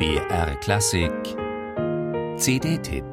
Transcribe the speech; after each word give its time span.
BR 0.00 0.56
Klassik 0.60 1.12
CD-Tipp 2.38 3.04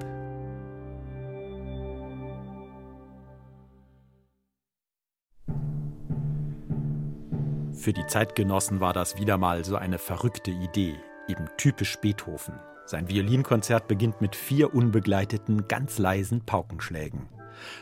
Für 7.74 7.92
die 7.92 8.08
Zeitgenossen 8.08 8.80
war 8.80 8.94
das 8.94 9.18
wieder 9.18 9.38
mal 9.38 9.66
so 9.66 9.76
eine 9.76 9.98
verrückte 9.98 10.52
Idee, 10.52 10.96
eben 11.28 11.50
typisch 11.58 11.98
Beethoven. 11.98 12.58
Sein 12.86 13.10
Violinkonzert 13.10 13.90
beginnt 13.90 14.22
mit 14.22 14.38
vier 14.38 14.74
unbegleiteten, 14.74 15.68
ganz 15.68 15.98
leisen 15.98 16.46
Paukenschlägen. 16.46 17.28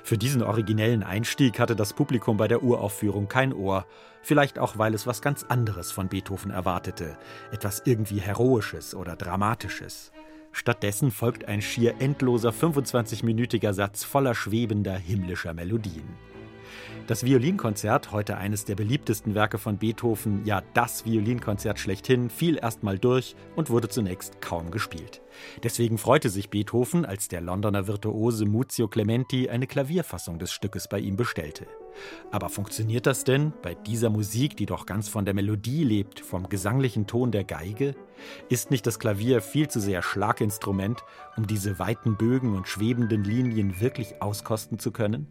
Für 0.04 0.18
diesen 0.18 0.44
originellen 0.44 1.04
Einstieg 1.04 1.60
hatte 1.60 1.76
das 1.76 1.94
Publikum 1.94 2.38
bei 2.38 2.48
der 2.48 2.64
Uraufführung 2.64 3.28
kein 3.28 3.54
Ohr, 3.54 3.86
vielleicht 4.21 4.59
auch 4.59 4.78
weil 4.78 4.94
es 4.94 5.08
was 5.08 5.21
ganz 5.21 5.44
anderes 5.44 5.91
von 5.91 6.08
Beethoven 6.08 6.52
erwartete, 6.52 7.18
etwas 7.52 7.82
irgendwie 7.86 8.20
Heroisches 8.20 8.96
oder 8.96 9.16
Dramatisches. 9.16 10.12
Stattdessen 10.52 11.12
folgt 11.12 11.49
ein 11.49 11.62
schier 11.62 11.96
endloser 11.99 12.52
25-minütiger 12.52 13.73
Satz 13.73 14.04
voller 14.04 14.34
schwebender 14.34 14.96
himmlischer 14.96 15.54
Melodien. 15.54 16.16
Das 17.07 17.23
Violinkonzert, 17.23 18.11
heute 18.11 18.38
eines 18.38 18.65
der 18.65 18.75
beliebtesten 18.75 19.35
Werke 19.35 19.57
von 19.57 19.77
Beethoven, 19.77 20.43
ja 20.45 20.61
das 20.73 21.05
Violinkonzert 21.05 21.79
schlechthin, 21.79 22.29
fiel 22.29 22.57
erstmal 22.57 22.98
durch 22.98 23.35
und 23.55 23.70
wurde 23.70 23.89
zunächst 23.89 24.41
kaum 24.41 24.71
gespielt. 24.71 25.21
Deswegen 25.63 25.98
freute 25.98 26.29
sich 26.29 26.49
Beethoven, 26.49 27.05
als 27.05 27.27
der 27.27 27.41
Londoner 27.41 27.88
Virtuose 27.88 28.45
Muzio 28.45 28.88
Clementi 28.88 29.49
eine 29.49 29.67
Klavierfassung 29.67 30.39
des 30.39 30.51
Stückes 30.51 30.88
bei 30.88 30.99
ihm 30.99 31.15
bestellte. 31.15 31.67
Aber 32.31 32.49
funktioniert 32.49 33.05
das 33.05 33.23
denn 33.23 33.53
bei 33.62 33.76
dieser 33.76 34.09
Musik, 34.09 34.57
die 34.57 34.65
doch 34.65 34.85
ganz 34.85 35.07
von 35.07 35.26
der 35.26 35.34
Melodie 35.34 35.84
lebt, 35.84 36.20
vom 36.20 36.49
gesanglichen 36.49 37.07
Ton 37.07 37.31
der 37.31 37.43
Geige? 37.43 37.95
Ist 38.49 38.71
nicht 38.71 38.85
das 38.87 38.99
Klavier 38.99 39.41
viel 39.41 39.67
zu 39.67 39.79
sehr 39.79 40.01
Schlaginstrument, 40.01 41.03
um 41.37 41.48
diese 41.48 41.79
weiten 41.79 42.17
Bögen 42.17 42.55
und 42.55 42.67
schwebenden 42.67 43.23
Linien 43.23 43.79
wirklich 43.79 44.21
auskosten 44.21 44.79
zu 44.79 44.91
können? 44.91 45.27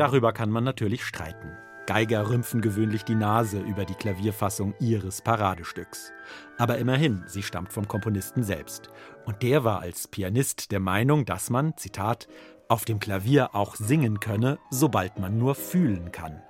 Darüber 0.00 0.32
kann 0.32 0.48
man 0.48 0.64
natürlich 0.64 1.04
streiten. 1.04 1.58
Geiger 1.84 2.30
rümpfen 2.30 2.62
gewöhnlich 2.62 3.04
die 3.04 3.14
Nase 3.14 3.60
über 3.60 3.84
die 3.84 3.92
Klavierfassung 3.92 4.72
ihres 4.80 5.20
Paradestücks. 5.20 6.10
Aber 6.56 6.78
immerhin, 6.78 7.22
sie 7.26 7.42
stammt 7.42 7.70
vom 7.70 7.86
Komponisten 7.86 8.42
selbst. 8.42 8.88
Und 9.26 9.42
der 9.42 9.62
war 9.62 9.80
als 9.80 10.08
Pianist 10.08 10.72
der 10.72 10.80
Meinung, 10.80 11.26
dass 11.26 11.50
man, 11.50 11.76
Zitat, 11.76 12.28
auf 12.66 12.86
dem 12.86 12.98
Klavier 12.98 13.54
auch 13.54 13.74
singen 13.74 14.20
könne, 14.20 14.58
sobald 14.70 15.18
man 15.18 15.36
nur 15.36 15.54
fühlen 15.54 16.12
kann. 16.12 16.40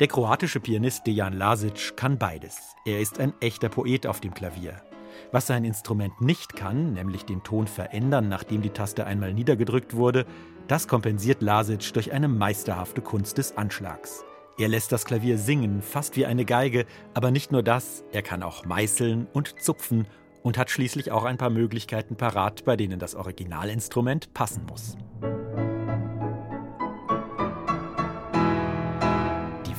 Der 0.00 0.08
kroatische 0.08 0.58
Pianist 0.58 1.06
Dejan 1.06 1.34
Lasic 1.34 1.94
kann 1.94 2.16
beides. 2.16 2.74
Er 2.86 3.00
ist 3.00 3.20
ein 3.20 3.34
echter 3.42 3.68
Poet 3.68 4.06
auf 4.06 4.20
dem 4.20 4.32
Klavier. 4.32 4.80
Was 5.30 5.46
sein 5.46 5.64
Instrument 5.64 6.20
nicht 6.20 6.56
kann, 6.56 6.94
nämlich 6.94 7.24
den 7.24 7.42
Ton 7.42 7.66
verändern, 7.66 8.28
nachdem 8.28 8.62
die 8.62 8.70
Taste 8.70 9.06
einmal 9.06 9.32
niedergedrückt 9.32 9.94
wurde, 9.94 10.26
das 10.68 10.88
kompensiert 10.88 11.42
Lasic 11.42 11.92
durch 11.92 12.12
eine 12.12 12.28
meisterhafte 12.28 13.00
Kunst 13.00 13.38
des 13.38 13.56
Anschlags. 13.56 14.24
Er 14.58 14.68
lässt 14.68 14.92
das 14.92 15.04
Klavier 15.04 15.38
singen, 15.38 15.82
fast 15.82 16.16
wie 16.16 16.26
eine 16.26 16.44
Geige, 16.44 16.86
aber 17.14 17.30
nicht 17.30 17.52
nur 17.52 17.62
das, 17.62 18.04
er 18.12 18.22
kann 18.22 18.42
auch 18.42 18.64
meißeln 18.64 19.26
und 19.32 19.60
zupfen 19.60 20.06
und 20.42 20.58
hat 20.58 20.70
schließlich 20.70 21.10
auch 21.10 21.24
ein 21.24 21.38
paar 21.38 21.50
Möglichkeiten 21.50 22.16
parat, 22.16 22.64
bei 22.64 22.76
denen 22.76 22.98
das 22.98 23.14
Originalinstrument 23.14 24.34
passen 24.34 24.66
muss. 24.66 24.96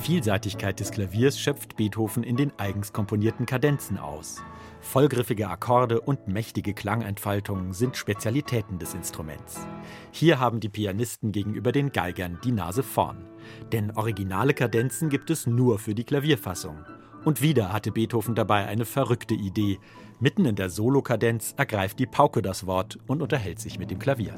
Vielseitigkeit 0.04 0.78
des 0.80 0.90
Klaviers 0.90 1.40
schöpft 1.40 1.76
Beethoven 1.76 2.24
in 2.24 2.36
den 2.36 2.52
eigens 2.58 2.92
komponierten 2.92 3.46
Kadenzen 3.46 3.96
aus. 3.96 4.42
Vollgriffige 4.82 5.48
Akkorde 5.48 5.98
und 5.98 6.28
mächtige 6.28 6.74
Klangentfaltungen 6.74 7.72
sind 7.72 7.96
Spezialitäten 7.96 8.78
des 8.78 8.92
Instruments. 8.92 9.66
Hier 10.10 10.38
haben 10.38 10.60
die 10.60 10.68
Pianisten 10.68 11.32
gegenüber 11.32 11.72
den 11.72 11.90
Geigern 11.90 12.38
die 12.44 12.52
Nase 12.52 12.82
vorn. 12.82 13.24
Denn 13.72 13.92
originale 13.92 14.52
Kadenzen 14.52 15.08
gibt 15.08 15.30
es 15.30 15.46
nur 15.46 15.78
für 15.78 15.94
die 15.94 16.04
Klavierfassung. 16.04 16.84
Und 17.24 17.40
wieder 17.40 17.72
hatte 17.72 17.90
Beethoven 17.90 18.34
dabei 18.34 18.66
eine 18.66 18.84
verrückte 18.84 19.32
Idee. 19.32 19.78
Mitten 20.20 20.44
in 20.44 20.54
der 20.54 20.68
Solokadenz 20.68 21.54
ergreift 21.56 21.98
die 21.98 22.04
Pauke 22.04 22.42
das 22.42 22.66
Wort 22.66 22.98
und 23.06 23.22
unterhält 23.22 23.58
sich 23.58 23.78
mit 23.78 23.90
dem 23.90 23.98
Klavier. 23.98 24.36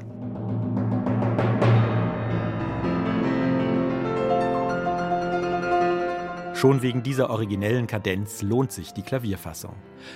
Schon 6.57 6.81
wegen 6.81 7.03
dieser 7.03 7.29
originellen 7.29 7.85
Kadenz 7.85 8.41
lohnt 8.41 8.71
sich 8.71 8.91
die 8.91 9.03
Klavierfassung. 9.03 9.75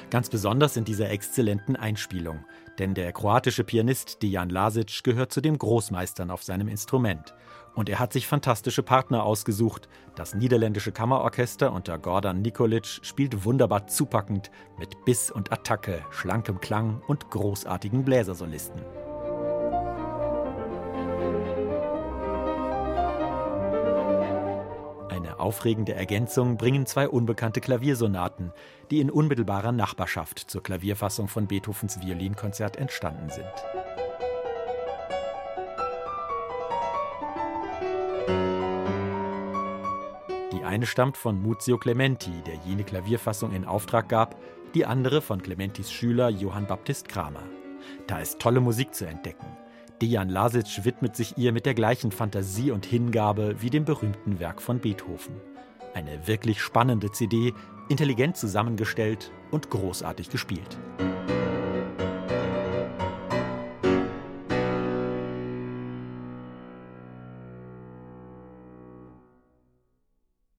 Ganz 0.10 0.28
besonders 0.28 0.76
in 0.76 0.84
dieser 0.84 1.12
exzellenten 1.12 1.76
Einspielung, 1.76 2.44
denn 2.80 2.96
der 2.96 3.14
kroatische 3.14 3.64
Pianist 3.64 4.24
Dejan 4.24 4.50
Lasic 4.50 5.04
gehört 5.04 5.32
zu 5.32 5.42
den 5.42 5.60
Großmeistern 5.60 6.32
auf 6.32 6.42
seinem 6.42 6.68
Instrument. 6.68 7.36
Und 7.76 7.90
er 7.90 8.00
hat 8.00 8.12
sich 8.12 8.26
fantastische 8.26 8.82
Partner 8.82 9.24
ausgesucht. 9.24 9.88
Das 10.16 10.34
niederländische 10.34 10.92
Kammerorchester 10.92 11.72
unter 11.72 12.00
Gordon 12.00 12.42
Nikolic 12.42 12.88
spielt 12.88 13.46
wunderbar 13.46 13.86
zupackend 13.86 14.50
mit 14.80 15.06
Biss 15.06 15.30
und 15.30 15.52
Attacke, 15.52 16.04
schlankem 16.10 16.60
Klang 16.60 17.04
und 17.06 17.30
großartigen 17.30 18.04
Bläsersolisten. 18.04 18.82
Aufregende 25.42 25.94
Ergänzung 25.94 26.58
bringen 26.58 26.86
zwei 26.86 27.10
unbekannte 27.10 27.62
Klaviersonaten, 27.62 28.54
die 28.92 29.00
in 29.00 29.10
unmittelbarer 29.10 29.72
Nachbarschaft 29.72 30.40
zur 30.40 30.64
Klavierfassung 30.64 31.28
von 31.28 31.48
Beethovens 31.48 32.00
Violinkonzert 32.02 32.78
entstanden 32.78 33.30
sind. 33.30 33.46
Die 40.54 40.64
eine 40.64 40.86
stammt 40.86 41.18
von 41.18 41.42
Muzio 41.42 41.78
Clementi, 41.78 42.32
der 42.46 42.56
jene 42.66 42.84
Klavierfassung 42.84 43.52
in 43.52 43.66
Auftrag 43.66 44.10
gab, 44.10 44.36
die 44.74 44.86
andere 44.86 45.22
von 45.22 45.42
Clementis 45.42 45.92
Schüler 45.92 46.30
Johann 46.30 46.68
Baptist 46.68 47.10
Kramer. 47.10 47.44
Da 48.08 48.20
ist 48.20 48.40
tolle 48.40 48.62
Musik 48.62 48.94
zu 48.94 49.06
entdecken. 49.06 49.48
Dejan 50.02 50.30
Lasic 50.30 50.84
widmet 50.84 51.16
sich 51.16 51.38
ihr 51.38 51.52
mit 51.52 51.68
der 51.68 51.76
gleichen 51.76 52.12
Fantasie 52.12 52.72
und 52.72 52.88
Hingabe 52.88 53.62
wie 53.62 53.70
dem 53.70 53.86
berühmten 53.86 54.40
Werk 54.40 54.60
von 54.60 54.80
Beethoven. 54.80 55.36
Eine 55.94 56.26
wirklich 56.26 56.60
spannende 56.60 57.12
CD, 57.12 57.54
intelligent 57.88 58.36
zusammengestellt 58.36 59.32
und 59.52 59.70
großartig 59.70 60.32
gespielt. 60.32 60.80